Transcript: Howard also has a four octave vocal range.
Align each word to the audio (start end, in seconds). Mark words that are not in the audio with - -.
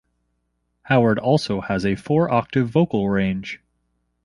Howard 0.85 1.19
also 1.19 1.61
has 1.61 1.85
a 1.85 1.93
four 1.93 2.27
octave 2.31 2.67
vocal 2.67 3.07
range. 3.07 3.61